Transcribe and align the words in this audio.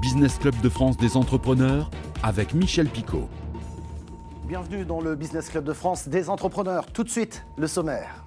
Business 0.00 0.38
Club 0.38 0.60
de 0.60 0.68
France 0.68 0.96
des 0.96 1.16
entrepreneurs 1.16 1.90
avec 2.22 2.54
Michel 2.54 2.88
Picot. 2.88 3.28
Bienvenue 4.46 4.84
dans 4.84 5.00
le 5.00 5.14
Business 5.16 5.48
Club 5.48 5.64
de 5.64 5.72
France 5.72 6.08
des 6.08 6.28
entrepreneurs. 6.28 6.86
Tout 6.92 7.02
de 7.04 7.08
suite, 7.08 7.46
le 7.56 7.66
sommaire. 7.66 8.22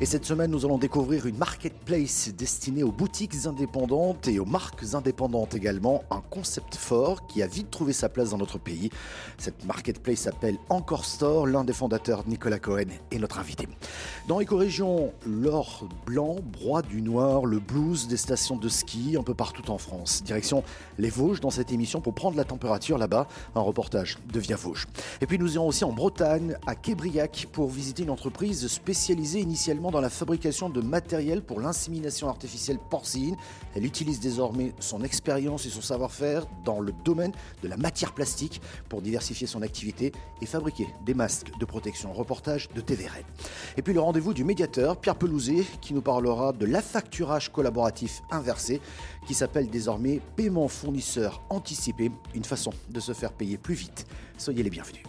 Et 0.00 0.06
cette 0.06 0.24
semaine, 0.24 0.50
nous 0.50 0.64
allons 0.64 0.78
découvrir 0.78 1.24
une 1.26 1.38
marketplace 1.38 2.28
destinée 2.36 2.82
aux 2.82 2.90
boutiques 2.90 3.46
indépendantes 3.46 4.26
et 4.26 4.40
aux 4.40 4.44
marques 4.44 4.82
indépendantes 4.92 5.54
également. 5.54 6.02
Un 6.10 6.20
concept 6.20 6.74
fort 6.74 7.28
qui 7.28 7.44
a 7.44 7.46
vite 7.46 7.70
trouvé 7.70 7.92
sa 7.92 8.08
place 8.08 8.30
dans 8.30 8.38
notre 8.38 8.58
pays. 8.58 8.90
Cette 9.38 9.64
marketplace 9.64 10.18
s'appelle 10.18 10.56
Encore 10.68 11.04
Store. 11.04 11.46
L'un 11.46 11.62
des 11.62 11.72
fondateurs, 11.72 12.24
Nicolas 12.26 12.58
Cohen, 12.58 12.88
est 13.12 13.18
notre 13.18 13.38
invité. 13.38 13.68
Dans 14.26 14.40
l'éco-région, 14.40 15.12
l'or 15.26 15.86
blanc 16.04 16.38
broie 16.42 16.82
du 16.82 17.00
noir, 17.00 17.46
le 17.46 17.60
blues 17.60 18.08
des 18.08 18.16
stations 18.16 18.56
de 18.56 18.68
ski 18.68 19.16
un 19.16 19.22
peu 19.22 19.34
partout 19.34 19.70
en 19.70 19.78
France. 19.78 20.24
Direction 20.24 20.64
les 20.98 21.10
Vosges 21.10 21.40
dans 21.40 21.50
cette 21.50 21.70
émission 21.70 22.00
pour 22.00 22.14
prendre 22.14 22.36
la 22.36 22.44
température 22.44 22.98
là-bas. 22.98 23.28
Un 23.54 23.60
reportage 23.60 24.18
de 24.32 24.40
Via 24.40 24.56
Vosges. 24.56 24.88
Et 25.20 25.26
puis 25.26 25.38
nous 25.38 25.54
irons 25.54 25.68
aussi 25.68 25.84
en 25.84 25.92
Bretagne, 25.92 26.56
à 26.66 26.74
Québriac, 26.74 27.46
pour 27.52 27.70
visiter 27.70 28.02
une 28.02 28.10
entreprise 28.10 28.66
spécialisée 28.66 29.38
initialement 29.38 29.83
dans 29.90 30.00
la 30.00 30.10
fabrication 30.10 30.68
de 30.68 30.80
matériel 30.80 31.42
pour 31.42 31.60
l'insémination 31.60 32.28
artificielle 32.28 32.78
porcine. 32.90 33.36
Elle 33.74 33.84
utilise 33.84 34.20
désormais 34.20 34.72
son 34.80 35.02
expérience 35.02 35.66
et 35.66 35.70
son 35.70 35.80
savoir-faire 35.80 36.46
dans 36.64 36.80
le 36.80 36.92
domaine 37.04 37.32
de 37.62 37.68
la 37.68 37.76
matière 37.76 38.12
plastique 38.12 38.60
pour 38.88 39.02
diversifier 39.02 39.46
son 39.46 39.62
activité 39.62 40.12
et 40.42 40.46
fabriquer 40.46 40.88
des 41.04 41.14
masques 41.14 41.50
de 41.58 41.64
protection. 41.64 42.12
Reportage 42.12 42.68
de 42.74 42.80
TV 42.80 43.06
Red. 43.06 43.24
Et 43.76 43.82
puis 43.82 43.94
le 43.94 44.00
rendez-vous 44.00 44.34
du 44.34 44.44
médiateur, 44.44 44.96
Pierre 44.96 45.16
Pelouzet, 45.16 45.64
qui 45.80 45.94
nous 45.94 46.02
parlera 46.02 46.52
de 46.52 46.66
l'affacturage 46.66 47.50
collaboratif 47.50 48.22
inversé, 48.30 48.80
qui 49.26 49.34
s'appelle 49.34 49.68
désormais 49.70 50.20
paiement 50.36 50.68
fournisseur 50.68 51.42
anticipé, 51.50 52.10
une 52.34 52.44
façon 52.44 52.72
de 52.90 53.00
se 53.00 53.12
faire 53.12 53.32
payer 53.32 53.58
plus 53.58 53.74
vite. 53.74 54.06
Soyez 54.38 54.62
les 54.62 54.70
bienvenus. 54.70 55.02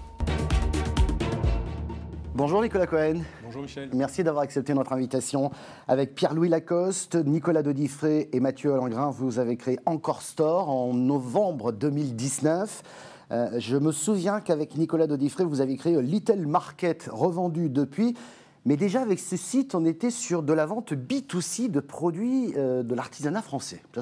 Bonjour 2.36 2.62
Nicolas 2.62 2.86
Cohen. 2.86 3.22
Bonjour 3.46 3.62
Michel. 3.62 3.90
Merci 3.94 4.22
d'avoir 4.22 4.44
accepté 4.44 4.74
notre 4.74 4.92
invitation. 4.92 5.52
Avec 5.88 6.16
Pierre-Louis 6.16 6.50
Lacoste, 6.50 7.16
Nicolas 7.16 7.64
Dodifré 7.64 8.28
et 8.34 8.42
Mathieu 8.42 8.76
Langrin, 8.76 9.10
vous 9.10 9.40
avez 9.40 9.56
créé 9.56 9.80
Encore 9.86 10.22
Store 10.22 10.70
en 10.70 10.94
novembre 10.94 11.72
2019. 11.72 12.84
Euh, 13.32 13.52
je 13.58 13.78
me 13.78 13.94
souviens 13.94 14.42
qu'avec 14.42 14.76
Nicolas 14.76 15.08
Dodifré, 15.08 15.46
vous 15.46 15.62
avez 15.62 15.78
créé 15.78 16.02
Little 16.02 16.46
Market, 16.46 17.08
revendu 17.10 17.70
depuis. 17.70 18.18
Mais 18.66 18.76
déjà, 18.76 19.02
avec 19.02 19.20
ce 19.20 19.38
site, 19.38 19.74
on 19.74 19.86
était 19.86 20.12
sur 20.12 20.44
de 20.44 20.52
la 20.52 20.66
vente 20.66 20.92
B2C 20.92 21.72
de 21.72 21.80
produits 21.80 22.54
euh, 22.58 22.84
de 22.84 22.96
l'artisanat 22.96 23.44
français. 23.44 23.82
Ça, 23.96 24.02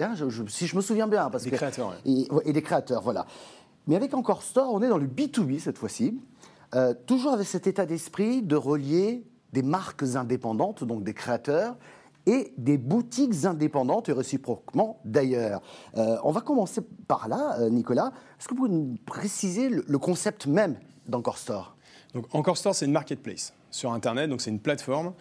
hein, 0.00 0.14
si 0.48 0.66
je 0.66 0.74
me 0.74 0.80
souviens 0.80 1.06
bien. 1.06 1.28
Parce 1.28 1.44
des 1.44 1.50
que, 1.50 1.56
créateurs, 1.56 1.88
ouais. 1.90 2.10
et, 2.10 2.28
et 2.46 2.54
des 2.54 2.62
créateurs, 2.62 3.02
voilà. 3.02 3.26
Mais 3.88 3.96
avec 3.96 4.14
Encore 4.14 4.42
Store, 4.42 4.72
on 4.72 4.80
est 4.80 4.88
dans 4.88 4.96
le 4.96 5.06
B2B 5.06 5.58
cette 5.58 5.76
fois-ci. 5.76 6.18
Euh, 6.74 6.94
toujours 7.06 7.32
avec 7.32 7.46
cet 7.46 7.66
état 7.66 7.86
d'esprit 7.86 8.42
de 8.42 8.56
relier 8.56 9.24
des 9.52 9.62
marques 9.62 10.02
indépendantes, 10.16 10.84
donc 10.84 11.04
des 11.04 11.14
créateurs, 11.14 11.76
et 12.26 12.52
des 12.56 12.78
boutiques 12.78 13.44
indépendantes 13.44 14.08
et 14.08 14.12
réciproquement 14.12 14.98
d'ailleurs. 15.04 15.60
Euh, 15.96 16.16
on 16.24 16.30
va 16.30 16.40
commencer 16.40 16.80
par 17.06 17.28
là, 17.28 17.56
euh, 17.60 17.68
Nicolas. 17.68 18.12
Est-ce 18.38 18.48
que 18.48 18.54
vous 18.54 18.64
pouvez 18.64 18.74
nous 18.74 18.96
préciser 19.04 19.68
le, 19.68 19.84
le 19.86 19.98
concept 19.98 20.46
même 20.46 20.76
d'Encore 21.06 21.38
Store? 21.38 21.76
Donc 22.14 22.26
Encore 22.34 22.56
Store, 22.56 22.74
c'est 22.74 22.86
une 22.86 22.92
marketplace 22.92 23.52
sur 23.70 23.92
Internet, 23.92 24.30
donc 24.30 24.40
c'est 24.40 24.50
une 24.50 24.60
plateforme 24.60 25.12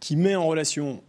qui 0.00 0.16
met 0.16 0.36
en 0.36 0.46
relation 0.46 1.02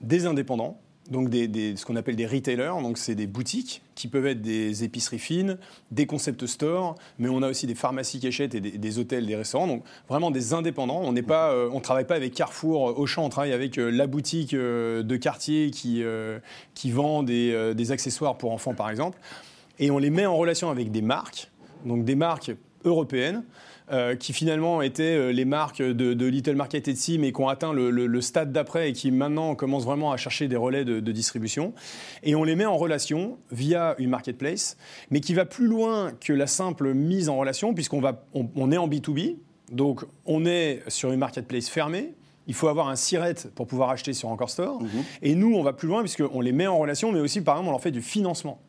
des 0.00 0.26
indépendants, 0.26 0.78
donc 1.10 1.28
des, 1.28 1.48
des, 1.48 1.76
ce 1.76 1.84
qu'on 1.84 1.96
appelle 1.96 2.16
des 2.16 2.26
retailers, 2.26 2.80
donc 2.82 2.96
c'est 2.96 3.14
des 3.14 3.26
boutiques 3.26 3.82
qui 3.94 4.08
peuvent 4.08 4.26
être 4.26 4.40
des 4.40 4.84
épiceries 4.84 5.18
fines, 5.18 5.58
des 5.90 6.06
concept 6.06 6.46
stores, 6.46 6.94
mais 7.18 7.28
on 7.28 7.42
a 7.42 7.50
aussi 7.50 7.66
des 7.66 7.74
pharmacies 7.74 8.20
qui 8.20 8.28
achètent 8.28 8.54
et 8.54 8.60
des, 8.60 8.78
des 8.78 8.98
hôtels, 8.98 9.26
des 9.26 9.36
restaurants, 9.36 9.66
donc 9.66 9.84
vraiment 10.08 10.30
des 10.30 10.54
indépendants. 10.54 11.00
On 11.02 11.12
n'est 11.12 11.22
pas, 11.22 11.50
euh, 11.50 11.68
on 11.72 11.80
travaille 11.80 12.06
pas 12.06 12.14
avec 12.14 12.32
Carrefour, 12.32 12.98
Auchan, 12.98 13.24
on 13.24 13.28
travaille 13.28 13.52
avec 13.52 13.78
euh, 13.78 13.90
la 13.90 14.06
boutique 14.06 14.54
euh, 14.54 15.02
de 15.02 15.16
quartier 15.16 15.70
qui 15.70 16.02
euh, 16.02 16.38
qui 16.74 16.90
vend 16.92 17.22
des, 17.22 17.52
euh, 17.52 17.74
des 17.74 17.92
accessoires 17.92 18.38
pour 18.38 18.52
enfants 18.52 18.74
par 18.74 18.88
exemple, 18.88 19.18
et 19.78 19.90
on 19.90 19.98
les 19.98 20.10
met 20.10 20.26
en 20.26 20.36
relation 20.36 20.70
avec 20.70 20.90
des 20.90 21.02
marques, 21.02 21.50
donc 21.84 22.04
des 22.04 22.14
marques 22.14 22.52
européennes. 22.84 23.44
Euh, 23.92 24.14
qui 24.14 24.32
finalement 24.32 24.82
étaient 24.82 25.02
euh, 25.16 25.32
les 25.32 25.44
marques 25.44 25.82
de, 25.82 26.14
de, 26.14 26.26
Little 26.26 26.54
Market 26.54 26.86
Etsy, 26.86 27.18
mais 27.18 27.32
qui 27.32 27.40
ont 27.40 27.48
atteint 27.48 27.72
le, 27.72 27.90
le, 27.90 28.06
le 28.06 28.20
stade 28.20 28.52
d'après 28.52 28.90
et 28.90 28.92
qui 28.92 29.10
maintenant 29.10 29.56
commencent 29.56 29.84
vraiment 29.84 30.12
à 30.12 30.16
chercher 30.16 30.46
des 30.46 30.54
relais 30.54 30.84
de, 30.84 31.00
de, 31.00 31.10
distribution. 31.12 31.74
Et 32.22 32.36
on 32.36 32.44
les 32.44 32.54
met 32.54 32.66
en 32.66 32.76
relation 32.76 33.38
via 33.50 33.96
une 33.98 34.10
marketplace, 34.10 34.76
mais 35.10 35.18
qui 35.18 35.34
va 35.34 35.44
plus 35.44 35.66
loin 35.66 36.12
que 36.12 36.32
la 36.32 36.46
simple 36.46 36.94
mise 36.94 37.28
en 37.28 37.36
relation, 37.36 37.74
puisqu'on 37.74 38.00
va, 38.00 38.24
on, 38.32 38.48
on 38.54 38.70
est 38.70 38.76
en 38.76 38.86
B2B, 38.86 39.38
donc 39.72 40.04
on 40.24 40.46
est 40.46 40.84
sur 40.86 41.10
une 41.10 41.18
marketplace 41.18 41.68
fermée, 41.68 42.14
il 42.46 42.54
faut 42.54 42.68
avoir 42.68 42.88
un 42.88 42.96
SIRET 42.96 43.48
pour 43.56 43.66
pouvoir 43.66 43.90
acheter 43.90 44.12
sur 44.12 44.28
Encore 44.28 44.50
Store. 44.50 44.80
Mhm. 44.80 44.88
Et 45.22 45.34
nous, 45.34 45.54
on 45.54 45.64
va 45.64 45.72
plus 45.72 45.88
loin 45.88 46.00
puisqu'on 46.02 46.40
les 46.40 46.52
met 46.52 46.68
en 46.68 46.78
relation, 46.78 47.10
mais 47.10 47.20
aussi, 47.20 47.40
par 47.40 47.56
exemple, 47.56 47.68
on 47.68 47.72
leur 47.72 47.82
fait 47.82 47.90
du 47.90 48.02
financement. 48.02 48.60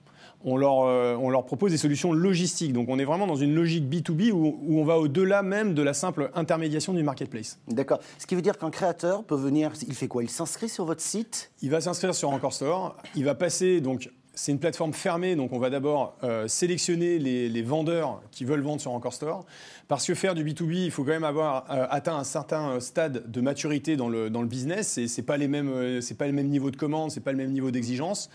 On 0.43 0.57
leur, 0.57 0.81
euh, 0.81 1.15
on 1.15 1.29
leur 1.29 1.45
propose 1.45 1.71
des 1.71 1.77
solutions 1.77 2.13
logistiques. 2.13 2.73
Donc 2.73 2.87
on 2.89 2.99
est 2.99 3.05
vraiment 3.05 3.27
dans 3.27 3.35
une 3.35 3.53
logique 3.53 3.85
B2B 3.85 4.31
où, 4.31 4.59
où 4.61 4.79
on 4.79 4.83
va 4.83 4.97
au-delà 4.97 5.43
même 5.43 5.73
de 5.73 5.81
la 5.81 5.93
simple 5.93 6.31
intermédiation 6.33 6.93
du 6.93 7.03
marketplace. 7.03 7.59
D'accord. 7.67 7.99
Ce 8.17 8.25
qui 8.25 8.35
veut 8.35 8.41
dire 8.41 8.57
qu'un 8.57 8.71
créateur 8.71 9.23
peut 9.23 9.35
venir, 9.35 9.73
il 9.87 9.93
fait 9.93 10.07
quoi? 10.07 10.23
Il 10.23 10.29
s'inscrit 10.29 10.69
sur 10.69 10.85
votre 10.85 11.01
site? 11.01 11.51
Il 11.61 11.69
va 11.69 11.81
s'inscrire 11.81 12.15
sur 12.15 12.29
Encore 12.29 12.53
Store. 12.53 12.97
Il 13.15 13.25
va 13.25 13.35
passer 13.35 13.81
donc 13.81 14.09
c'est 14.41 14.51
une 14.51 14.57
plateforme 14.57 14.91
fermée, 14.91 15.35
donc 15.35 15.53
on 15.53 15.59
va 15.59 15.69
d'abord 15.69 16.15
euh, 16.23 16.47
sélectionner 16.47 17.19
les, 17.19 17.61
vendeurs 17.61 18.23
qui 18.31 18.43
veulent 18.43 18.63
vendre 18.63 18.81
sur 18.81 18.91
Encore 18.91 19.13
Store. 19.13 19.45
Parce 19.87 20.07
que 20.07 20.15
faire 20.15 20.33
du 20.33 20.43
B2B, 20.43 20.85
il 20.85 20.89
faut 20.89 21.03
quand 21.03 21.11
même 21.11 21.23
avoir 21.23 21.65
euh, 21.69 21.85
atteint 21.91 22.15
un 22.15 22.23
certain 22.23 22.79
stade 22.79 23.29
de 23.29 23.41
maturité 23.41 23.97
dans 23.97 24.09
le, 24.09 24.31
dans 24.31 24.41
le 24.41 24.47
business. 24.47 24.97
Et 24.97 25.21
pas 25.21 25.37
mêmes, 25.37 25.69
euh, 25.69 26.01
c'est 26.01 26.17
pas 26.17 26.25
le 26.25 26.33
même 26.33 26.47
niveau 26.47 26.71
de 26.71 26.75
commande, 26.75 27.11
c'est 27.11 27.19
pas 27.19 27.33
le 27.33 27.37
même 27.37 27.51
niveau 27.51 27.69
d'exigence. 27.69 28.31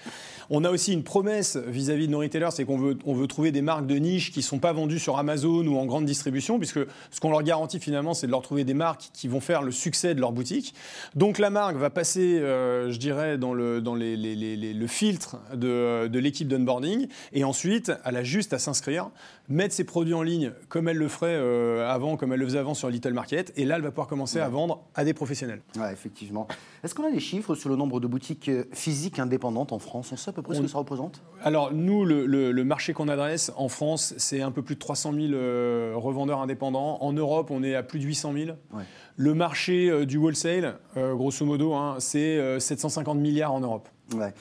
On 0.49 0.63
a 0.63 0.71
aussi 0.71 0.93
une 0.93 1.03
promesse 1.03 1.57
vis-à-vis 1.57 2.05
-vis 2.05 2.07
de 2.07 2.13
nos 2.13 2.21
retailers, 2.21 2.53
c'est 2.53 2.65
qu'on 2.65 2.79
veut, 2.79 2.97
on 3.05 3.15
veut 3.15 3.27
trouver 3.27 3.51
des 3.51 3.63
marques 3.63 3.89
de 3.89 3.97
niche 3.97 4.31
qui 4.31 4.43
sont 4.43 4.61
pas 4.61 4.73
vendues 4.73 5.01
sur 5.01 5.19
Amazon 5.19 5.67
ou 5.67 5.77
en 5.77 5.87
grande 5.87 6.05
distribution, 6.05 6.59
puisque 6.59 6.81
ce 7.11 7.19
qu'on 7.21 7.31
leur 7.31 7.43
garantit 7.43 7.81
finalement, 7.81 8.15
c'est 8.15 8.29
de 8.29 8.33
leur 8.33 8.43
trouver 8.43 8.63
des 8.63 8.75
marques 8.75 9.11
qui 9.13 9.27
vont 9.27 9.41
faire 9.41 9.63
le 9.63 9.73
succès 9.73 10.15
de 10.15 10.21
leur 10.21 10.31
boutique. 10.31 10.73
Donc 11.17 11.39
la 11.39 11.51
marque 11.51 11.77
va 11.77 11.91
passer, 11.91 12.39
euh, 12.39 12.93
je 12.93 12.99
dirais, 12.99 13.39
dans 13.39 13.55
le, 13.55 13.81
dans 13.81 13.97
les, 13.97 14.17
le 14.17 14.87
filtre 14.87 15.39
de, 15.53 15.96
de 16.09 16.19
l'équipe 16.19 16.49
d'onboarding, 16.49 17.09
et 17.33 17.45
ensuite, 17.45 17.93
elle 18.05 18.17
a 18.17 18.23
juste 18.23 18.53
à 18.53 18.59
s'inscrire, 18.59 19.11
mettre 19.49 19.75
ses 19.75 19.85
produits 19.85 20.15
en 20.15 20.23
ligne 20.23 20.53
comme 20.69 20.89
elle 20.89 20.97
le 20.97 21.09
ferait 21.09 21.35
euh, 21.35 21.89
avant, 21.89 22.17
comme 22.17 22.33
elle 22.33 22.41
le 22.41 22.47
faisait 22.47 22.59
avant 22.59 22.75
sur 22.75 22.91
Little 22.91 23.13
Market, 23.13 23.53
et 23.57 23.65
là, 23.65 23.77
elle 23.77 23.83
va 23.83 23.91
pouvoir 23.91 24.09
commencer 24.09 24.39
ouais. 24.39 24.45
à 24.45 24.49
vendre 24.49 24.85
à 24.95 25.05
des 25.05 25.15
professionnels. 25.15 25.63
Ouais, 25.77 25.93
effectivement. 25.93 26.47
Est-ce 26.85 26.95
qu'on 26.95 27.07
a 27.07 27.11
des 27.11 27.21
chiffres 27.21 27.55
sur 27.55 27.69
le 27.69 27.77
nombre 27.77 28.01
de 28.01 28.07
boutiques 28.07 28.49
euh, 28.49 28.65
physiques 28.73 29.19
indépendantes 29.19 29.73
en 29.73 29.79
France? 29.79 30.11
On 30.13 30.17
sait 30.17 30.31
à 30.31 30.33
peu 30.33 30.43
près 30.43 30.55
on... 30.55 30.59
ce 30.59 30.63
que 30.63 30.69
ça 30.69 30.79
représente? 30.79 31.23
Alors, 31.43 31.73
nous, 31.73 32.05
le, 32.05 32.27
le, 32.27 32.53
le 32.53 32.65
marché 32.65 32.93
qu'on 32.93 33.09
adresse 33.09 33.53
en 33.57 33.69
France, 33.69 34.15
c'est 34.17 34.43
un 34.43 34.51
peu 34.51 34.63
plus 34.63 34.75
de 34.75 34.81
300 34.81 35.13
000 35.13 35.33
euh, 35.33 35.93
revendeurs 35.97 36.41
indépendants. 36.41 36.99
En 37.01 37.13
Europe, 37.13 37.51
on 37.51 37.63
est 37.63 37.75
à 37.75 37.83
plus 37.83 37.99
de 37.99 38.05
800 38.05 38.33
000. 38.33 38.51
Ouais. 38.73 38.83
Le 39.17 39.35
marché 39.35 39.89
euh, 39.89 40.07
du 40.07 40.19
wholesale, 40.19 40.79
euh, 40.97 41.15
grosso 41.15 41.45
modo, 41.45 41.75
hein, 41.75 41.97
c'est 41.99 42.61
750 42.61 43.19
milliards 43.19 43.53
en 43.53 43.61
Europe. 43.61 43.89
Ouais 44.15 44.33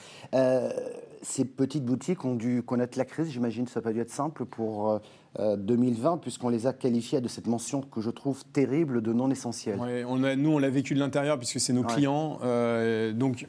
ces 1.26 1.44
petites 1.44 1.84
boutiques 1.84 2.24
ont 2.24 2.36
dû 2.36 2.62
connaître 2.62 2.96
la 2.96 3.04
crise. 3.04 3.28
J'imagine 3.30 3.64
que 3.64 3.70
ça 3.70 3.80
n'a 3.80 3.84
pas 3.84 3.92
dû 3.92 4.00
être 4.00 4.10
simple 4.10 4.44
pour 4.44 5.00
euh, 5.40 5.56
2020, 5.56 6.18
puisqu'on 6.18 6.48
les 6.48 6.68
a 6.68 6.72
qualifiés 6.72 7.20
de 7.20 7.26
cette 7.26 7.48
mention 7.48 7.82
que 7.82 8.00
je 8.00 8.10
trouve 8.10 8.44
terrible 8.52 9.02
de 9.02 9.12
non 9.12 9.30
essentiel. 9.30 9.78
Ouais, 9.80 10.04
on 10.06 10.22
a, 10.22 10.36
nous, 10.36 10.50
on 10.50 10.58
l'a 10.58 10.70
vécu 10.70 10.94
de 10.94 11.00
l'intérieur, 11.00 11.36
puisque 11.36 11.58
c'est 11.58 11.72
nos 11.72 11.82
ouais. 11.82 11.92
clients. 11.92 12.38
Euh, 12.44 13.12
donc, 13.12 13.48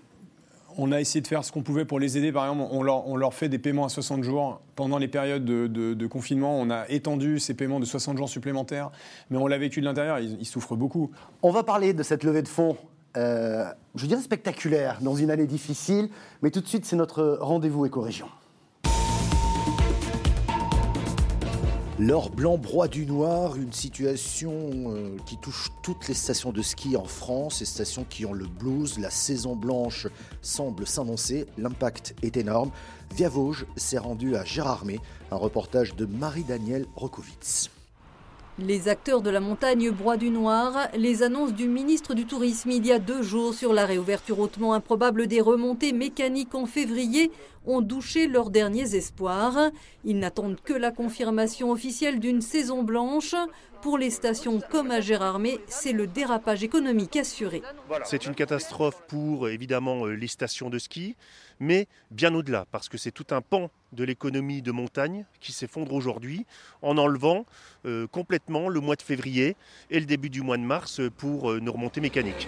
on 0.75 0.91
a 0.91 0.99
essayé 0.99 1.21
de 1.21 1.27
faire 1.27 1.43
ce 1.45 1.51
qu'on 1.51 1.61
pouvait 1.61 1.85
pour 1.85 1.99
les 1.99 2.17
aider. 2.17 2.31
Par 2.31 2.45
exemple, 2.45 2.67
on 2.71 2.81
leur, 2.81 3.07
on 3.07 3.15
leur, 3.15 3.35
fait 3.35 3.47
des 3.47 3.59
paiements 3.59 3.85
à 3.85 3.89
60 3.89 4.23
jours. 4.23 4.59
Pendant 4.75 4.97
les 4.97 5.07
périodes 5.07 5.45
de, 5.45 5.67
de, 5.67 5.93
de, 5.93 6.07
confinement, 6.07 6.59
on 6.59 6.71
a 6.71 6.89
étendu 6.89 7.39
ces 7.39 7.53
paiements 7.53 7.79
de 7.79 7.85
60 7.85 8.17
jours 8.17 8.29
supplémentaires. 8.29 8.89
Mais 9.29 9.37
on 9.37 9.45
l'a 9.45 9.59
vécu 9.59 9.81
de 9.81 9.85
l'intérieur, 9.85 10.17
ils, 10.17 10.37
ils 10.39 10.45
souffrent 10.45 10.75
beaucoup. 10.75 11.11
On 11.43 11.51
va 11.51 11.61
parler 11.61 11.93
de 11.93 12.01
cette 12.01 12.23
levée 12.23 12.41
de 12.41 12.47
fonds 12.47 12.75
euh, 13.15 13.71
je 13.95 14.05
dirais 14.05 14.21
spectaculaire 14.21 14.99
dans 15.01 15.15
une 15.15 15.31
année 15.31 15.47
difficile, 15.47 16.09
mais 16.41 16.51
tout 16.51 16.61
de 16.61 16.67
suite 16.67 16.85
c'est 16.85 16.95
notre 16.95 17.37
rendez-vous 17.41 17.85
éco-région. 17.85 18.27
L'or 21.99 22.29
blanc 22.29 22.59
broie 22.59 22.87
du 22.87 23.07
noir, 23.07 23.55
une 23.55 23.73
situation 23.73 24.51
euh, 24.93 25.17
qui 25.25 25.35
touche 25.37 25.71
toutes 25.81 26.07
les 26.07 26.13
stations 26.13 26.51
de 26.51 26.61
ski 26.61 26.95
en 26.95 27.05
France, 27.05 27.59
les 27.59 27.65
stations 27.65 28.05
qui 28.07 28.23
ont 28.23 28.33
le 28.33 28.45
blues, 28.45 28.99
la 28.99 29.09
saison 29.09 29.55
blanche 29.55 30.05
semble 30.43 30.85
s'annoncer, 30.85 31.47
l'impact 31.57 32.13
est 32.21 32.37
énorme. 32.37 32.69
Via 33.15 33.29
Vosges 33.29 33.65
s'est 33.77 33.97
rendu 33.97 34.35
à 34.35 34.43
Gérardmer, 34.43 34.99
un 35.31 35.37
reportage 35.37 35.95
de 35.95 36.05
Marie-Danielle 36.05 36.85
Rokowitz. 36.95 37.71
Les 38.59 38.87
acteurs 38.87 39.21
de 39.21 39.29
la 39.29 39.39
montagne 39.39 39.91
broient 39.91 40.17
du 40.17 40.31
noir. 40.31 40.87
Les 40.97 41.21
annonces 41.21 41.53
du 41.53 41.67
ministre 41.67 42.15
du 42.15 42.25
Tourisme 42.25 42.71
il 42.71 42.87
y 42.87 42.91
a 42.91 42.97
deux 42.97 43.21
jours 43.21 43.53
sur 43.53 43.71
la 43.71 43.85
réouverture 43.85 44.39
hautement 44.39 44.73
improbable 44.73 45.27
des 45.27 45.41
remontées 45.41 45.93
mécaniques 45.93 46.55
en 46.55 46.65
février 46.65 47.29
ont 47.67 47.81
douché 47.81 48.27
leurs 48.27 48.49
derniers 48.49 48.95
espoirs. 48.95 49.71
Ils 50.03 50.17
n'attendent 50.17 50.59
que 50.61 50.73
la 50.73 50.91
confirmation 50.91 51.71
officielle 51.71 52.19
d'une 52.19 52.41
saison 52.41 52.83
blanche. 52.83 53.35
Pour 53.81 53.97
les 53.97 54.09
stations 54.09 54.59
comme 54.71 54.89
à 54.89 55.01
Gérardmer, 55.01 55.59
c'est 55.67 55.91
le 55.91 56.07
dérapage 56.07 56.63
économique 56.63 57.15
assuré. 57.15 57.61
C'est 58.05 58.25
une 58.25 58.33
catastrophe 58.33 59.03
pour 59.07 59.49
évidemment 59.49 60.07
euh, 60.07 60.13
les 60.13 60.27
stations 60.27 60.69
de 60.69 60.79
ski, 60.79 61.15
mais 61.59 61.87
bien 62.09 62.33
au-delà, 62.33 62.65
parce 62.71 62.89
que 62.89 62.97
c'est 62.97 63.11
tout 63.11 63.27
un 63.29 63.41
pan 63.41 63.69
de 63.93 64.03
l'économie 64.03 64.61
de 64.61 64.71
montagne 64.71 65.25
qui 65.39 65.51
s'effondre 65.51 65.93
aujourd'hui 65.93 66.45
en 66.81 66.97
enlevant 66.97 67.45
euh, 67.85 68.07
complètement 68.07 68.67
le 68.67 68.79
mois 68.79 68.95
de 68.95 69.03
février 69.03 69.55
et 69.91 69.99
le 69.99 70.05
début 70.05 70.29
du 70.29 70.41
mois 70.41 70.57
de 70.57 70.63
mars 70.63 70.99
pour 71.17 71.51
euh, 71.51 71.59
nos 71.59 71.71
remontées 71.71 72.01
mécaniques. 72.01 72.47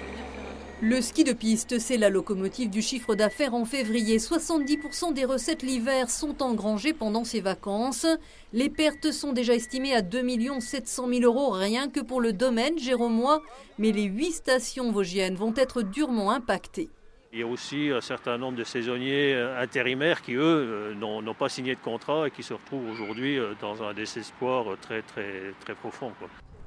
Le 0.82 1.02
ski 1.02 1.26
de 1.26 1.34
piste, 1.34 1.78
c'est 1.78 1.98
la 1.98 2.10
locomotive 2.10 2.70
du 2.70 2.82
chiffre 2.82 3.14
d'affaires 3.14 3.54
en 3.54 3.66
février. 3.66 4.18
70% 4.18 5.14
des 5.14 5.26
recettes 5.26 5.62
l'hiver 5.62 6.10
sont 6.10 6.42
engrangées 6.42 6.94
pendant 6.94 7.26
ces 7.26 7.42
vacances. 7.42 8.06
Les 8.54 8.70
pertes 8.70 9.12
sont 9.12 9.34
déjà 9.34 9.56
estimées 9.56 9.94
à 9.94 10.02
2 10.02 10.24
700 10.62 11.10
000 11.10 11.22
euros 11.24 11.50
rien 11.50 11.90
que 11.90 12.00
pour 12.00 12.22
le 12.22 12.32
domaine 12.32 12.80
Jérômois. 12.80 13.44
Mais 13.78 13.92
les 13.92 14.04
huit 14.04 14.32
stations 14.32 14.90
vosgiennes 14.94 15.36
vont 15.36 15.54
être 15.58 15.82
durement 15.82 16.32
impactées. 16.32 16.90
Il 17.34 17.40
y 17.40 17.44
a 17.44 17.48
aussi 17.48 17.90
un 17.90 18.02
certain 18.02 18.38
nombre 18.38 18.58
de 18.58 18.64
saisonniers 18.64 19.36
euh, 19.36 19.62
intérimaires 19.62 20.22
qui, 20.22 20.36
eux, 20.36 20.42
euh, 20.42 20.96
n'ont 20.96 21.34
pas 21.34 21.50
signé 21.50 21.76
de 21.76 21.82
contrat 21.82 22.28
et 22.28 22.32
qui 22.32 22.42
se 22.42 22.54
retrouvent 22.54 22.90
aujourd'hui 22.90 23.38
euh, 23.38 23.54
dans 23.60 23.84
un 23.84 23.94
désespoir 23.94 24.78
très, 24.82 25.02
très, 25.02 25.54
très 25.60 25.76
profond. 25.76 26.14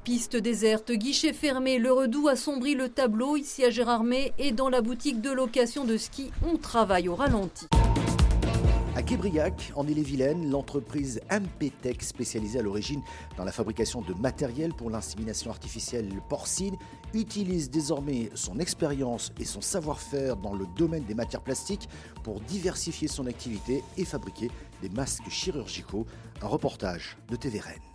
Piste 0.04 0.34
déserte, 0.34 0.90
guichet 0.90 1.32
fermé, 1.32 1.78
le 1.78 1.92
redout 1.92 2.26
assombrit 2.26 2.74
le 2.74 2.88
tableau 2.88 3.36
ici 3.36 3.64
à 3.64 3.70
Gérardmer 3.70 4.32
et 4.36 4.50
dans 4.50 4.68
la 4.68 4.80
boutique 4.80 5.20
de 5.20 5.30
location 5.30 5.84
de 5.84 5.96
ski, 5.96 6.32
on 6.44 6.56
travaille 6.56 7.08
au 7.08 7.14
ralenti. 7.14 7.68
À 8.96 9.02
Québriac, 9.04 9.72
en 9.76 9.86
Ille-et-Vilaine, 9.86 10.50
l'entreprise 10.50 11.20
MPTech, 11.30 12.02
spécialisée 12.02 12.58
à 12.58 12.62
l'origine 12.62 13.00
dans 13.36 13.44
la 13.44 13.52
fabrication 13.52 14.02
de 14.02 14.12
matériel 14.14 14.74
pour 14.74 14.90
l'insémination 14.90 15.52
artificielle 15.52 16.10
porcine, 16.28 16.74
utilise 17.14 17.70
désormais 17.70 18.28
son 18.34 18.58
expérience 18.58 19.32
et 19.38 19.44
son 19.44 19.60
savoir-faire 19.60 20.36
dans 20.36 20.54
le 20.54 20.66
domaine 20.76 21.04
des 21.04 21.14
matières 21.14 21.42
plastiques 21.42 21.88
pour 22.24 22.40
diversifier 22.40 23.06
son 23.06 23.26
activité 23.26 23.84
et 23.96 24.04
fabriquer 24.04 24.50
des 24.82 24.88
masques 24.88 25.30
chirurgicaux. 25.30 26.06
Un 26.42 26.48
reportage 26.48 27.16
de 27.30 27.36
TVRN. 27.36 27.91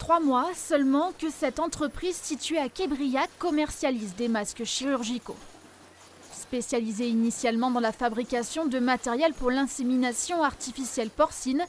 Trois 0.00 0.18
mois 0.18 0.46
seulement 0.54 1.12
que 1.18 1.30
cette 1.30 1.60
entreprise 1.60 2.16
située 2.16 2.56
à 2.56 2.70
Québriac 2.70 3.28
commercialise 3.38 4.14
des 4.16 4.28
masques 4.28 4.64
chirurgicaux. 4.64 5.36
Spécialisée 6.32 7.08
initialement 7.08 7.70
dans 7.70 7.80
la 7.80 7.92
fabrication 7.92 8.66
de 8.66 8.78
matériel 8.78 9.34
pour 9.34 9.50
l'insémination 9.50 10.42
artificielle 10.42 11.10
porcine, 11.10 11.62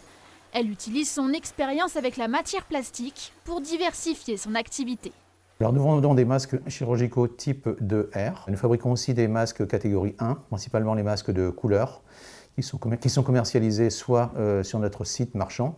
elle 0.53 0.71
utilise 0.71 1.11
son 1.11 1.33
expérience 1.33 1.97
avec 1.97 2.15
la 2.15 2.29
matière 2.29 2.63
plastique 2.63 3.33
pour 3.43 3.59
diversifier 3.59 4.37
son 4.37 4.55
activité. 4.55 5.11
Alors 5.59 5.73
nous 5.73 5.83
vendons 5.83 6.15
des 6.15 6.25
masques 6.25 6.55
chirurgicaux 6.69 7.27
type 7.27 7.67
2R. 7.81 8.45
Nous 8.47 8.57
fabriquons 8.57 8.93
aussi 8.93 9.13
des 9.13 9.27
masques 9.27 9.67
catégorie 9.67 10.15
1, 10.19 10.35
principalement 10.35 10.93
les 10.93 11.03
masques 11.03 11.31
de 11.31 11.49
couleur, 11.49 12.01
qui 12.55 12.63
sont, 12.63 13.23
commercialisés 13.23 13.89
soit 13.89 14.31
euh, 14.37 14.63
sur 14.63 14.79
notre 14.79 15.03
site 15.03 15.35
marchand, 15.35 15.77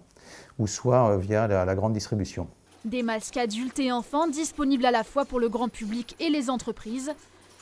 ou 0.59 0.68
soit 0.68 1.12
euh, 1.12 1.18
via 1.18 1.47
la, 1.47 1.75
grande 1.75 1.94
distribution. 1.94 2.47
Des 2.85 3.03
masques 3.03 3.38
adultes 3.38 3.80
et 3.80 3.91
enfants 3.91 4.27
disponibles 4.27 4.85
à 4.85 4.91
la 4.91 5.03
fois 5.03 5.25
pour 5.25 5.39
le 5.39 5.50
grand 5.50 5.69
public 5.69 6.15
et 6.19 6.30
les 6.30 6.50
entreprises. 6.50 7.12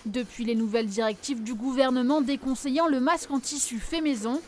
Depuis 0.06 0.46
les 0.46 0.56
nouvelles 0.56 0.88
directives 0.88 1.44
du 1.44 1.54
gouvernement 1.54 2.22
déconseillant 2.22 2.88
le 2.88 3.00
masque 3.00 3.30
en 3.30 3.40
tissu 3.40 3.80
fait 3.80 4.02
maison, 4.02 4.42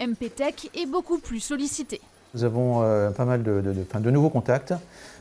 MPTech 0.00 0.70
est 0.74 0.86
beaucoup 0.86 1.18
plus 1.18 1.40
sollicité. 1.40 2.00
Nous 2.32 2.44
avons 2.44 2.82
euh, 2.82 3.10
pas 3.10 3.24
mal 3.24 3.42
de, 3.42 3.60
de, 3.60 4.10
nouveaux 4.10 4.30
contacts, 4.30 4.72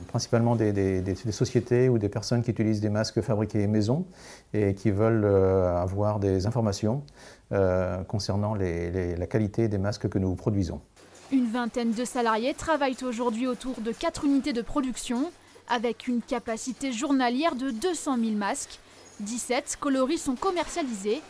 principalement 0.09 0.55
des, 0.55 1.03
sociétés 1.31 1.89
ou 1.89 1.97
des 1.97 2.07
personnes 2.07 2.43
qui 2.43 2.51
utilisent 2.51 2.81
des 2.81 2.89
masques 2.89 3.21
fabriqués 3.21 3.65
maison 3.65 4.05
et 4.53 4.75
qui 4.75 4.91
veulent 4.91 5.25
euh, 5.25 5.75
avoir 5.75 6.19
des 6.19 6.45
informations 6.45 7.03
concernant 8.07 8.53
la 8.53 9.25
qualité 9.25 9.67
des 9.69 9.79
masques 9.79 10.07
que 10.07 10.19
nous 10.19 10.35
produisons. 10.35 10.81
Une 11.31 11.45
vingtaine 11.45 11.91
de 11.91 12.05
salariés 12.05 12.55
travaillent 12.55 13.03
aujourd'hui 13.03 13.45
autour 13.45 13.81
de 13.81 13.91
4 13.91 14.25
unités 14.25 14.51
de 14.51 14.63
production, 14.63 15.31
avec 15.69 16.07
une 16.07 16.21
capacité 16.21 16.91
journalière 16.91 17.53
de 17.53 17.69
200 17.69 18.17
000 18.17 18.31
masques. 18.31 18.79
17 19.19 19.77
coloris 19.79 20.17
sont 20.17 20.33
commercialisés. 20.33 21.21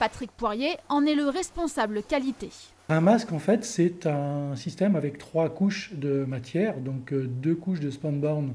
Patrick 0.00 0.32
Poirier 0.32 0.76
en 0.88 1.06
est 1.06 1.14
le 1.14 1.28
responsable 1.28 2.02
qualité. 2.02 2.50
Un 2.88 3.00
masque, 3.00 3.30
en 3.30 3.38
fait, 3.38 3.64
c'est 3.64 4.08
un 4.08 4.56
système 4.56 4.96
avec 4.96 5.18
trois 5.18 5.48
couches 5.48 5.92
de 5.94 6.24
matière, 6.24 6.78
donc 6.78 7.12
euh, 7.12 7.28
deux 7.28 7.54
couches 7.54 7.80
de 7.80 7.90
sponborne 7.90 8.54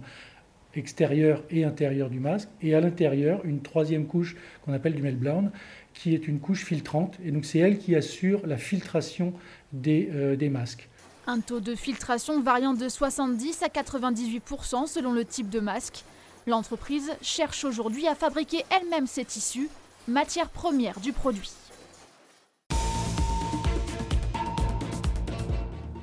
extérieur 0.75 1.43
et 1.49 1.63
intérieur 1.63 2.09
du 2.09 2.19
masque, 2.19 2.49
et 2.61 2.75
à 2.75 2.81
l'intérieur, 2.81 3.39
une 3.45 3.61
troisième 3.61 4.05
couche 4.05 4.35
qu'on 4.65 4.73
appelle 4.73 4.95
du 4.95 5.01
meltblown, 5.01 5.49
qui 5.93 6.13
est 6.13 6.27
une 6.27 6.39
couche 6.39 6.65
filtrante. 6.65 7.15
Et 7.23 7.31
donc 7.31 7.45
c'est 7.45 7.59
elle 7.59 7.77
qui 7.77 7.95
assure 7.95 8.45
la 8.45 8.57
filtration 8.57 9.33
des, 9.73 10.09
euh, 10.13 10.49
masques. 10.49 10.89
Un 11.27 11.39
taux 11.41 11.59
de 11.59 11.75
filtration 11.75 12.41
variant 12.41 12.73
de 12.73 12.89
70 12.89 13.61
à 13.63 13.67
98% 13.67 14.87
selon 14.87 15.11
le 15.11 15.25
type 15.25 15.49
de 15.49 15.59
masque. 15.59 16.03
L'entreprise 16.47 17.11
cherche 17.21 17.63
aujourd'hui 17.63 18.07
à 18.07 18.15
fabriquer 18.15 18.63
elle-même 18.71 19.05
ses 19.05 19.25
tissus, 19.25 19.69
matière 20.07 20.49
première 20.49 20.99
du 20.99 21.13
produit. 21.13 21.51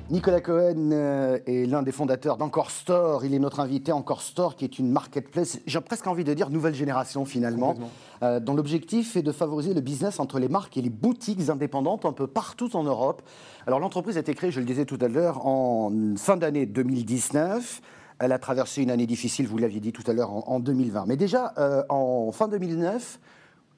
Nicolas 0.09 0.39
Cohen 0.39 0.91
euh, 0.93 1.37
est 1.45 1.65
l'un 1.65 1.83
des 1.83 1.91
fondateurs 1.91 2.37
d'Encore 2.37 2.71
Store. 2.71 3.25
Il 3.25 3.33
est 3.33 3.39
notre 3.39 3.59
invité. 3.59 3.91
Encore 3.91 4.21
Store, 4.21 4.55
qui 4.55 4.63
est 4.63 4.79
une 4.79 4.89
marketplace, 4.89 5.59
j'ai 5.65 5.81
presque 5.81 6.07
envie 6.07 6.23
de 6.23 6.33
dire 6.33 6.49
nouvelle 6.49 6.73
génération 6.73 7.25
finalement, 7.25 7.75
euh, 8.23 8.39
dont 8.39 8.53
l'objectif 8.53 9.17
est 9.17 9.21
de 9.21 9.33
favoriser 9.33 9.73
le 9.73 9.81
business 9.81 10.21
entre 10.21 10.39
les 10.39 10.47
marques 10.47 10.77
et 10.77 10.81
les 10.81 10.89
boutiques 10.89 11.49
indépendantes 11.49 12.05
un 12.05 12.13
peu 12.13 12.25
partout 12.25 12.73
en 12.77 12.83
Europe. 12.83 13.21
Alors 13.65 13.81
l'entreprise 13.81 14.15
a 14.15 14.21
été 14.21 14.33
créée, 14.33 14.49
je 14.49 14.61
le 14.61 14.65
disais 14.65 14.85
tout 14.85 14.97
à 15.01 15.09
l'heure, 15.09 15.45
en 15.45 15.91
fin 16.15 16.37
d'année 16.37 16.65
2019. 16.65 17.81
Elle 18.19 18.31
a 18.31 18.39
traversé 18.39 18.81
une 18.81 18.91
année 18.91 19.07
difficile, 19.07 19.45
vous 19.45 19.57
l'aviez 19.57 19.81
dit 19.81 19.91
tout 19.91 20.09
à 20.09 20.13
l'heure, 20.13 20.31
en, 20.49 20.61
2020. 20.61 21.05
Mais 21.05 21.17
déjà, 21.17 21.53
euh, 21.57 21.83
en 21.89 22.31
fin 22.31 22.47
2009, 22.47 23.19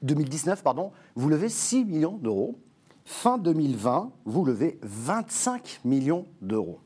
2019, 0.02 0.62
pardon, 0.62 0.92
vous 1.16 1.28
levez 1.28 1.48
6 1.48 1.84
millions 1.86 2.18
d'euros. 2.22 2.56
Fin 3.12 3.38
2020, 3.38 4.12
vous 4.24 4.44
levez 4.44 4.78
25 4.82 5.80
millions 5.84 6.26
d'euros. 6.42 6.78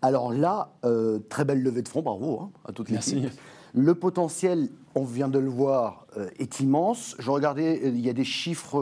Alors 0.00 0.32
là, 0.32 0.70
euh, 0.84 1.18
très 1.28 1.44
belle 1.44 1.60
levée 1.60 1.82
de 1.82 1.88
fonds, 1.88 2.02
bravo 2.02 2.40
hein, 2.40 2.50
à 2.64 2.72
toute 2.72 2.88
l'équipe. 2.88 3.28
Le 3.74 3.94
potentiel, 3.96 4.68
on 4.94 5.04
vient 5.04 5.28
de 5.28 5.40
le 5.40 5.48
voir, 5.50 6.06
euh, 6.16 6.30
est 6.38 6.60
immense. 6.60 7.16
Je 7.18 7.30
regardais, 7.32 7.80
euh, 7.84 7.88
il 7.88 8.00
y 8.00 8.08
a 8.08 8.12
des 8.12 8.24
chiffres. 8.24 8.80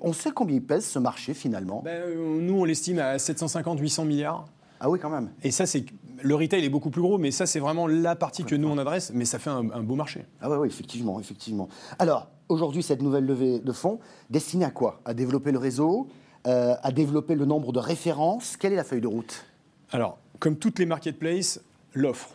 on 0.00 0.12
sait 0.12 0.30
combien 0.30 0.56
il 0.56 0.62
pèse 0.62 0.86
ce 0.86 1.00
marché 1.00 1.34
finalement? 1.34 1.82
Ben, 1.84 2.04
Nous, 2.40 2.54
on 2.54 2.64
l'estime 2.64 3.00
à 3.00 3.16
750-800 3.16 4.06
milliards. 4.06 4.46
Ah 4.78 4.88
oui, 4.88 5.00
quand 5.00 5.10
même. 5.10 5.30
Et 5.42 5.50
ça, 5.50 5.66
c'est 5.66 5.84
le 6.26 6.34
retail 6.34 6.64
est 6.64 6.68
beaucoup 6.68 6.90
plus 6.90 7.02
gros, 7.02 7.18
mais 7.18 7.30
ça, 7.30 7.46
c'est 7.46 7.60
vraiment 7.60 7.86
la 7.86 8.16
partie 8.16 8.44
que 8.44 8.54
nous 8.54 8.68
on 8.68 8.78
adresse. 8.78 9.12
Mais 9.14 9.24
ça 9.24 9.38
fait 9.38 9.50
un, 9.50 9.62
beau 9.62 9.94
marché. 9.94 10.24
Ah 10.40 10.50
oui, 10.50 10.56
oui, 10.60 10.68
effectivement, 10.68 11.20
effectivement. 11.20 11.68
Alors, 11.98 12.28
aujourd'hui, 12.48 12.82
cette 12.82 13.00
nouvelle 13.00 13.24
levée 13.24 13.60
de 13.60 13.72
fonds, 13.72 14.00
destinée 14.28 14.64
à 14.64 14.70
quoi? 14.70 15.00
À 15.04 15.14
développer 15.14 15.52
le 15.52 15.58
réseau 15.58 16.08
euh, 16.46 16.74
À 16.82 16.92
développer 16.92 17.34
le 17.34 17.44
nombre 17.44 17.72
de 17.72 17.78
références? 17.78 18.56
Quelle 18.56 18.72
est 18.72 18.76
la 18.76 18.84
feuille 18.84 19.00
de 19.00 19.06
route? 19.06 19.46
Alors, 19.92 20.18
comme 20.38 20.56
toutes 20.56 20.78
les 20.78 20.86
marketplaces, 20.86 21.60
l'offre. 21.94 22.30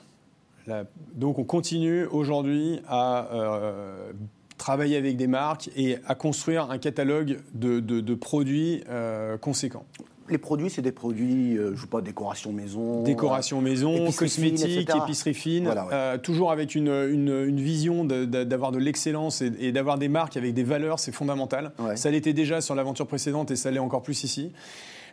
Donc, 1.16 1.38
on 1.38 1.44
continue 1.44 2.06
aujourd'hui 2.06 2.80
à 2.88 3.28
euh, 3.34 4.14
travailler 4.58 4.96
avec 4.96 5.18
des 5.18 5.28
marques 5.28 5.70
et 5.76 5.98
à 6.08 6.16
construire 6.16 6.72
un 6.72 6.78
catalogue 6.78 7.40
de, 7.54 8.14
produits 8.14 8.84
euh, 8.90 9.38
conséquents 9.38 9.86
les 10.32 10.38
produits, 10.38 10.70
c'est 10.70 10.82
des 10.82 10.92
produits, 10.92 11.58
euh, 11.58 11.76
je 11.76 11.82
sais 11.82 11.88
pas, 11.88 12.02
décoration 12.02 12.52
maison. 12.52 13.04
Décoration 13.04 13.62
maison, 13.62 14.12
cosmétiques, 14.12 14.90
épicerie 14.90 15.34
fine. 15.34 15.72
Euh, 15.92 16.18
toujours 16.18 16.52
avec 16.52 16.76
une, 16.76 16.88
une, 16.88 17.60
vision 17.60 18.06
d'avoir 18.06 18.72
de, 18.72 18.80
l'excellence 18.80 19.42
et, 19.42 19.72
d'avoir 19.72 19.98
des 19.98 20.08
marques 20.08 20.38
avec 20.38 20.54
des 20.54 20.64
valeurs, 20.64 21.00
c'est 21.00 21.12
fondamental. 21.12 21.74
Ça 21.96 22.10
l'était 22.12 22.34
déjà 22.34 22.62
sur 22.62 22.76
l'aventure 22.76 23.08
précédente 23.08 23.52
et 23.52 23.56
ça 23.56 23.72
l'est 23.72 23.80
encore 23.80 24.02
plus 24.02 24.24
ici. 24.24 24.52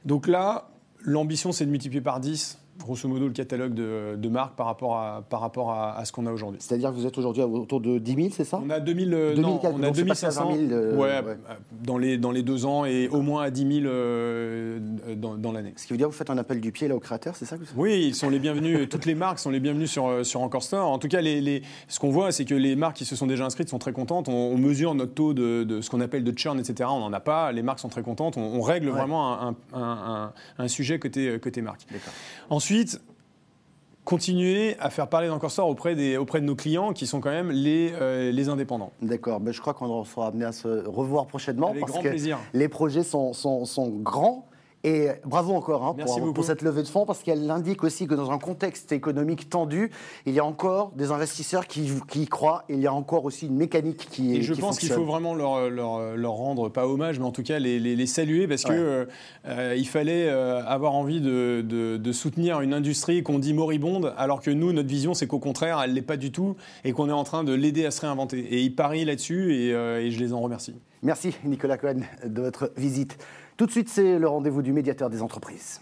Donc 0.04 0.28
là, 0.28 0.70
l'ambition, 1.00 1.52
c'est 1.52 1.66
de 1.66 1.70
multiplier 1.70 2.00
par 2.00 2.20
10 2.20 2.58
grosso 2.82 3.08
modo 3.08 3.26
le 3.26 3.32
catalogue 3.32 3.74
de, 3.74 4.16
de 4.16 4.28
marques 4.28 4.54
par 4.56 4.66
rapport 4.66 4.96
à, 4.96 5.22
par 5.28 5.40
rapport 5.40 5.70
à, 5.72 5.96
à 5.98 6.04
ce 6.04 6.12
qu'on 6.12 6.26
a 6.26 6.32
aujourd'hui. 6.32 6.58
C'est-à-dire 6.62 6.90
que 6.90 6.94
vous 6.94 7.06
êtes 7.06 7.18
aujourd'hui 7.18 7.42
autour 7.42 7.80
de 7.80 7.98
10 7.98 8.14
000, 8.14 8.28
c'est 8.32 8.44
ça? 8.44 8.60
On 8.64 8.70
a 8.70 8.80
2000, 8.80 9.12
euh, 9.14 9.34
2000 9.34 9.42
non, 9.42 9.60
on 9.62 9.68
a 9.82 9.86
donc 9.86 9.96
c'est 9.96 10.02
2500 10.04 10.26
passé 10.26 10.38
à 10.38 10.44
20 10.44 10.68
000, 10.68 10.72
euh, 10.72 10.96
ouais, 10.96 11.26
ouais. 11.28 11.36
Dans, 11.84 11.98
les, 11.98 12.16
dans 12.18 12.30
les 12.30 12.42
deux 12.42 12.64
ans 12.66 12.84
et 12.84 13.08
au 13.08 13.20
moins 13.20 13.42
à 13.42 13.50
10 13.50 13.80
000 13.82 13.86
euh, 13.86 14.78
dans, 15.16 15.34
dans 15.36 15.52
l'année. 15.52 15.72
Ce 15.76 15.86
qui 15.86 15.92
veut 15.92 15.96
dire 15.96 16.06
que 16.08 16.12
vous 16.12 16.18
faites 16.18 16.30
un 16.30 16.38
appel 16.38 16.60
du 16.60 16.72
pied 16.72 16.88
là 16.88 16.94
aux 16.96 17.00
créateurs, 17.00 17.36
c'est 17.36 17.44
ça 17.44 17.56
que 17.56 17.62
vous 17.64 17.68
Oui, 17.76 18.06
ils 18.08 18.14
sont 18.14 18.30
les 18.30 18.38
bienvenus. 18.38 18.88
Toutes 18.88 19.06
les 19.06 19.14
marques 19.14 19.38
sont 19.38 19.50
les 19.50 19.60
bienvenues 19.60 19.86
sur, 19.86 20.06
euh, 20.06 20.24
sur 20.24 20.40
Encore 20.42 20.62
Store. 20.62 20.88
En 20.90 20.98
tout 20.98 21.08
cas, 21.08 21.20
les, 21.20 21.40
les- 21.40 21.62
ce 21.88 21.98
qu'on 21.98 22.10
voit, 22.10 22.32
c'est 22.32 22.44
que 22.44 22.54
les 22.54 22.76
marques 22.76 22.96
qui 22.96 23.04
se 23.04 23.16
sont 23.16 23.26
déjà 23.26 23.44
inscrites 23.44 23.68
sont 23.68 23.78
très 23.78 23.92
contentes. 23.92 24.28
On, 24.28 24.32
on 24.32 24.56
mesure 24.58 24.94
notre 24.94 25.14
taux 25.14 25.34
de, 25.34 25.64
de 25.64 25.80
ce 25.80 25.90
qu'on 25.90 26.00
appelle 26.00 26.24
de 26.24 26.36
churn, 26.38 26.58
etc. 26.58 26.88
On 26.92 27.00
n'en 27.00 27.12
a 27.12 27.20
pas. 27.20 27.52
Les 27.52 27.62
marques 27.62 27.80
sont 27.80 27.88
très 27.88 28.02
contentes. 28.02 28.36
On, 28.36 28.42
on 28.42 28.60
règle 28.62 28.88
Ouais. 28.88 28.92
vraiment 28.92 29.40
un, 29.42 29.54
un- 29.74 29.82
un- 29.82 30.32
un 30.58 30.68
sujet 30.68 30.98
côté, 30.98 31.38
côté 31.40 31.60
marque. 31.62 31.82
D'accord. 31.90 32.12
Ensuite, 32.70 33.00
continuer 34.04 34.76
à 34.78 34.90
faire 34.90 35.08
parler 35.08 35.28
d'Encore 35.28 35.50
Store 35.50 35.68
auprès, 35.70 35.94
des, 35.94 36.18
auprès 36.18 36.38
de 36.42 36.44
nos 36.44 36.54
clients 36.54 36.92
qui 36.92 37.06
sont 37.06 37.18
quand 37.22 37.30
même 37.30 37.50
les, 37.50 37.92
euh, 37.98 38.30
les 38.30 38.50
indépendants. 38.50 38.92
D'accord, 39.00 39.40
ben, 39.40 39.54
je 39.54 39.60
crois 39.62 39.72
qu'on 39.72 40.04
sera 40.04 40.26
amené 40.26 40.44
à 40.44 40.52
se 40.52 40.86
revoir 40.86 41.26
prochainement 41.26 41.68
Avec 41.70 41.80
parce 41.80 41.92
grand 41.92 42.02
que 42.02 42.08
plaisir. 42.10 42.36
les 42.52 42.68
projets 42.68 43.04
sont, 43.04 43.32
sont- 43.32 43.64
sont 43.64 43.88
grands. 43.88 44.44
Et 44.84 45.08
bravo 45.24 45.54
encore 45.54 45.84
hein, 45.84 45.96
pour, 46.32 46.44
cette 46.44 46.62
levée 46.62 46.82
de 46.84 46.88
fonds 46.88 47.04
parce 47.04 47.24
qu'elle 47.24 47.50
indique 47.50 47.82
aussi 47.82 48.06
que 48.06 48.14
dans 48.14 48.30
un 48.30 48.38
contexte 48.38 48.92
économique 48.92 49.50
tendu, 49.50 49.90
il 50.24 50.32
y 50.34 50.38
a 50.38 50.44
encore 50.44 50.92
des 50.94 51.10
investisseurs 51.10 51.66
qui, 51.66 51.90
qui 52.08 52.22
y 52.22 52.26
croient. 52.28 52.62
Et 52.68 52.74
il 52.74 52.80
y 52.80 52.86
a 52.86 52.92
encore 52.94 53.24
aussi 53.24 53.46
une 53.48 53.56
mécanique 53.56 54.06
qui 54.10 54.34
est 54.34 54.38
Et 54.38 54.42
je 54.42 54.54
qui 54.54 54.60
pense 54.60 54.78
qu'il 54.78 54.90
faut 54.90 55.04
vraiment 55.04 55.34
leur, 55.34 55.68
leur, 55.68 56.16
leur 56.16 56.32
rendre, 56.32 56.68
pas 56.68 56.86
hommage, 56.86 57.18
mais 57.18 57.24
en 57.26 57.32
tout 57.32 57.42
cas 57.42 57.58
les, 57.58 57.80
les- 57.80 57.96
les 57.96 58.06
saluer 58.06 58.46
parce 58.46 58.62
que 58.62 58.68
Ouais. 58.72 58.78
euh, 58.78 59.06
euh, 59.48 59.74
il 59.76 59.88
fallait 59.88 60.28
euh, 60.28 60.62
avoir 60.64 60.94
envie 60.94 61.20
de, 61.20 61.64
de- 61.66 61.96
de 61.96 62.12
soutenir 62.12 62.60
une 62.60 62.72
industrie 62.72 63.24
qu'on 63.24 63.40
dit 63.40 63.54
moribonde, 63.54 64.14
alors 64.16 64.40
que 64.40 64.50
nous, 64.52 64.72
notre 64.72 64.88
vision, 64.88 65.12
c'est 65.12 65.26
qu'au 65.26 65.40
contraire, 65.40 65.80
elle 65.84 65.92
l'est 65.94 66.02
pas 66.02 66.16
du 66.16 66.30
tout 66.30 66.54
et 66.84 66.92
qu'on 66.92 67.08
est 67.08 67.12
en 67.12 67.24
train 67.24 67.42
de 67.42 67.52
l'aider 67.52 67.84
à 67.84 67.90
se 67.90 68.00
réinventer. 68.02 68.38
Et 68.38 68.60
ils 68.62 68.74
parient 68.74 69.04
là-dessus 69.04 69.54
et, 69.56 69.74
euh, 69.74 70.00
et 70.00 70.12
je 70.12 70.20
les 70.20 70.32
en 70.32 70.40
remercie. 70.40 70.76
Merci 71.02 71.34
Nicolas 71.44 71.78
Cohen 71.78 72.00
de 72.24 72.40
votre 72.42 72.70
visite. 72.76 73.18
Tout 73.58 73.66
de 73.66 73.72
suite, 73.72 73.88
c'est 73.88 74.20
le 74.20 74.28
rendez-vous 74.28 74.62
du 74.62 74.72
médiateur 74.72 75.10
des 75.10 75.20
entreprises. 75.20 75.80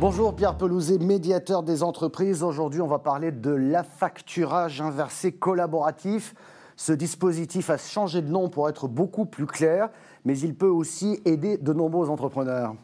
Bonjour 0.00 0.34
Pierre 0.34 0.56
Pelouzet, 0.56 0.96
médiateur 0.96 1.62
des 1.62 1.82
entreprises. 1.82 2.42
Aujourd'hui, 2.42 2.80
on 2.80 2.86
va 2.86 2.98
parler 2.98 3.30
de 3.30 3.50
l'affacturage 3.50 4.80
inversé 4.80 5.32
collaboratif. 5.32 6.34
Ce 6.76 6.94
dispositif 6.94 7.68
a 7.68 7.76
changé 7.76 8.22
de 8.22 8.30
nom 8.30 8.48
pour 8.48 8.70
être 8.70 8.88
beaucoup 8.88 9.26
plus 9.26 9.44
clair, 9.44 9.90
mais 10.24 10.38
il 10.38 10.54
peut 10.54 10.66
aussi 10.66 11.20
aider 11.26 11.58
de 11.58 11.74
nombreux 11.74 12.08
entrepreneurs. 12.08 12.74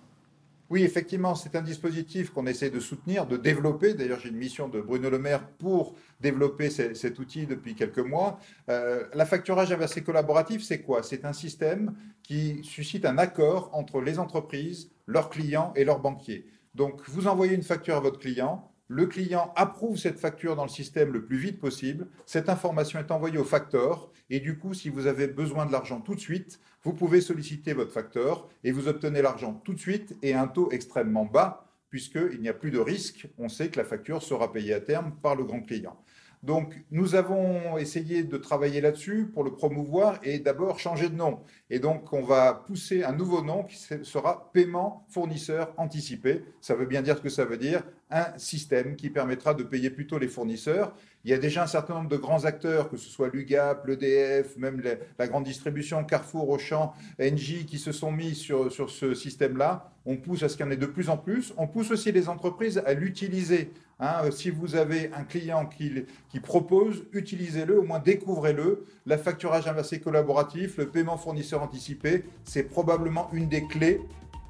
Oui, 0.71 0.83
effectivement, 0.83 1.35
c'est 1.35 1.57
un 1.57 1.63
dispositif 1.63 2.29
qu'on 2.31 2.47
essaie 2.47 2.69
de 2.69 2.79
soutenir, 2.79 3.27
de 3.27 3.39
développer. 3.39 3.95
D'ailleurs, 3.95 4.21
j'ai 4.21 4.29
une 4.29 4.37
mission 4.37 4.69
de 4.69 4.83
Bruno 4.83 5.09
Le 5.09 5.19
Maire 5.19 5.49
pour 5.59 5.95
développer 6.21 6.69
ce- 6.69 6.93
cet 6.93 7.19
outil 7.19 7.47
depuis 7.47 7.75
quelques 7.75 7.99
mois. 8.01 8.39
Euh, 8.69 9.05
la 9.15 9.25
facturage 9.25 9.73
inversé 9.73 10.03
collaboratif, 10.03 10.63
c'est 10.63 10.83
quoi? 10.83 11.03
C'est 11.03 11.25
un 11.25 11.33
système 11.33 11.95
qui 12.23 12.61
suscite 12.65 13.07
un 13.07 13.17
accord 13.17 13.71
entre 13.73 14.03
les 14.03 14.19
entreprises, 14.19 14.91
leurs 15.07 15.31
clients 15.31 15.73
et 15.75 15.85
leurs 15.85 16.01
banquiers. 16.01 16.47
Donc, 16.75 17.01
vous 17.09 17.29
envoyez 17.29 17.55
une 17.55 17.63
facture 17.63 17.97
à 17.97 18.01
votre 18.01 18.19
client. 18.19 18.71
Le 18.89 19.07
client 19.07 19.53
approuve 19.57 19.97
cette 19.97 20.19
facture 20.19 20.55
dans 20.55 20.65
le 20.65 20.69
système 20.71 21.13
le 21.13 21.25
plus 21.25 21.39
vite 21.39 21.61
possible. 21.61 22.09
Cette 22.27 22.51
information 22.51 22.99
est 22.99 23.11
envoyée 23.11 23.39
au 23.39 23.45
facteur. 23.45 24.11
Et 24.31 24.41
du 24.41 24.59
coup, 24.59 24.75
si 24.75 24.91
vous 24.91 25.07
avez 25.07 25.29
besoin 25.29 25.65
de 25.65 25.73
l'argent 25.73 26.01
tout 26.01 26.15
de 26.15 26.21
suite, 26.21 26.61
vous 26.85 26.93
pouvez 26.93 27.21
solliciter 27.21 27.73
votre 27.73 27.93
facteur 27.93 28.49
et 28.65 28.73
vous 28.73 28.89
obtenez 28.89 29.23
l'argent 29.23 29.61
tout 29.65 29.75
de 29.75 29.79
suite 29.81 30.17
et 30.23 30.35
à 30.35 30.43
un 30.43 30.49
taux 30.49 30.71
extrêmement 30.71 31.25
bas 31.25 31.65
puisqu'il 31.91 32.41
n'y 32.41 32.49
a 32.49 32.55
plus 32.55 32.71
de 32.71 32.79
risque. 32.79 33.29
On 33.39 33.49
sait 33.49 33.69
que 33.69 33.79
la 33.79 33.85
facture 33.85 34.23
sera 34.23 34.53
payée 34.53 34.75
à 34.75 34.81
terme 34.81 35.13
par 35.23 35.35
le 35.37 35.45
grand 35.45 35.61
client. 35.61 35.97
Donc, 36.45 36.85
nous 36.93 37.17
avons 37.17 37.79
essayé 37.79 38.23
de 38.23 38.37
travailler 38.37 38.81
là-dessus 38.81 39.27
pour 39.27 39.43
le 39.43 39.53
promouvoir 39.53 40.21
et 40.23 40.39
d'abord 40.39 40.79
changer 40.79 41.09
de 41.09 41.17
nom. 41.17 41.41
Et 41.69 41.81
donc, 41.81 42.13
on 42.13 42.23
va 42.23 42.55
pousser 42.55 43.03
un 43.03 43.13
nouveau 43.13 43.43
nom 43.43 43.65
qui 43.65 43.77
se- 43.77 44.05
sera 44.05 44.51
paiement 44.53 45.05
fournisseur 45.09 45.75
anticipé. 45.79 46.45
Ça 46.61 46.77
veut 46.77 46.87
bien 46.87 47.03
dire 47.03 47.17
ce 47.17 47.23
que 47.23 47.29
ça 47.29 47.45
veut 47.45 47.57
dire? 47.57 47.83
Un 48.11 48.39
système 48.39 48.95
qui 48.95 49.11
permettra 49.11 49.53
de 49.53 49.65
payer 49.65 49.91
plutôt 49.91 50.19
les 50.19 50.29
fournisseurs. 50.29 50.95
Il 51.25 51.31
y 51.31 51.35
a 51.35 51.39
déjà 51.39 51.65
un 51.65 51.67
certain 51.67 51.95
nombre 51.95 52.09
de 52.09 52.17
grands 52.17 52.45
acteurs, 52.45 52.89
que 52.89 52.97
ce 52.97 53.09
soit 53.09 53.29
l'UGAP, 53.29 53.87
l'EDF, 53.87 54.57
même 54.57 54.83
la, 55.19 55.27
grande 55.27 55.45
distribution, 55.45 56.05
Carrefour, 56.05 56.49
Auchan, 56.49 56.95
Engie, 57.21 57.67
qui 57.67 57.79
se 57.79 57.93
sont 57.93 58.13
mis 58.13 58.35
sur, 58.35 58.71
sur 58.71 58.89
ce 58.89 59.15
système-là. 59.15 59.91
On 60.07 60.17
pousse 60.17 60.43
à 60.43 60.49
ce 60.49 60.57
qu'il 60.57 60.65
y 60.65 60.69
en 60.69 60.73
ait 60.73 60.77
de 60.77 60.87
plus 60.87 61.11
en 61.11 61.17
plus. 61.17 61.53
On 61.57 61.67
pousse 61.67 61.91
aussi 61.91 62.13
les 62.13 62.29
entreprises 62.29 62.83
à 62.87 62.95
l'utiliser. 62.95 63.73
Hein, 64.01 64.23
euh, 64.25 64.31
si 64.31 64.51
vous 64.51 64.77
avez 64.77 65.11
un 65.13 65.25
client 65.25 65.67
qui, 65.67 66.05
qui 66.31 66.39
propose, 66.39 67.05
utilisez-le, 67.13 67.81
au 67.81 67.83
moins 67.83 67.99
découvrez-le. 67.99 68.87
La 69.05 69.19
facturage 69.19 69.67
inversé 69.67 70.01
collaboratif, 70.01 70.77
le 70.79 70.89
paiement 70.89 71.17
fournisseur 71.17 71.63
anticipé, 71.63 72.25
c'est 72.45 72.63
probablement 72.63 73.29
une 73.33 73.49
des 73.49 73.67
clés 73.67 74.01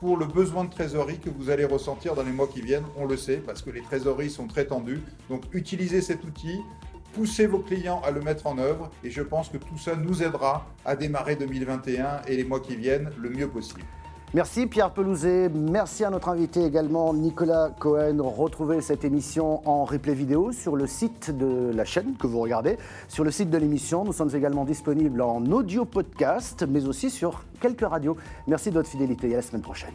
pour 0.00 0.16
le 0.16 0.26
besoin 0.26 0.64
de 0.64 0.70
trésorerie 0.70 1.18
que 1.18 1.30
vous 1.30 1.50
allez 1.50 1.64
ressentir 1.64 2.14
dans 2.14 2.22
les 2.22 2.32
mois 2.32 2.46
qui 2.46 2.60
viennent. 2.60 2.86
On 2.96 3.06
le 3.06 3.16
sait, 3.16 3.38
parce 3.38 3.62
que 3.62 3.70
les 3.70 3.82
trésoreries 3.82 4.30
sont 4.30 4.46
très 4.46 4.66
tendues. 4.66 5.02
Donc 5.28 5.42
utilisez 5.52 6.00
cet 6.00 6.24
outil, 6.24 6.60
poussez 7.14 7.46
vos 7.46 7.58
clients 7.58 8.00
à 8.04 8.10
le 8.10 8.20
mettre 8.20 8.46
en 8.46 8.58
œuvre, 8.58 8.90
et 9.02 9.10
je 9.10 9.22
pense 9.22 9.48
que 9.48 9.56
tout 9.56 9.78
ça 9.78 9.96
nous 9.96 10.22
aidera 10.22 10.66
à 10.84 10.94
démarrer 10.94 11.36
2021 11.36 12.22
et 12.28 12.36
les 12.36 12.44
mois 12.44 12.60
qui 12.60 12.76
viennent 12.76 13.10
le 13.18 13.30
mieux 13.30 13.48
possible. 13.48 13.82
Merci 14.34 14.66
Pierre 14.66 14.90
Pelouzet, 14.90 15.48
merci 15.48 16.04
à 16.04 16.10
notre 16.10 16.28
invité 16.28 16.62
également 16.62 17.14
Nicolas 17.14 17.70
Cohen. 17.78 18.18
Retrouvez 18.20 18.82
cette 18.82 19.02
émission 19.02 19.66
en 19.66 19.86
replay 19.86 20.12
vidéo 20.12 20.52
sur 20.52 20.76
le 20.76 20.86
site 20.86 21.30
de 21.30 21.72
la 21.74 21.86
chaîne 21.86 22.14
que 22.18 22.26
vous 22.26 22.40
regardez, 22.40 22.76
sur 23.08 23.24
le 23.24 23.30
site 23.30 23.48
de 23.48 23.56
l'émission. 23.56 24.04
Nous 24.04 24.12
sommes 24.12 24.34
également 24.34 24.66
disponibles 24.66 25.22
en 25.22 25.42
audio 25.46 25.86
podcast, 25.86 26.66
mais 26.68 26.86
aussi 26.86 27.08
sur 27.08 27.42
quelques 27.58 27.88
radios. 27.88 28.18
Merci 28.46 28.68
de 28.68 28.74
votre 28.74 28.90
fidélité 28.90 29.30
et 29.30 29.32
à 29.32 29.36
la 29.36 29.42
semaine 29.42 29.62
prochaine. 29.62 29.94